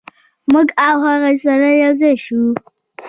[0.51, 2.47] موږ او هغوی سره یو ځای شوو.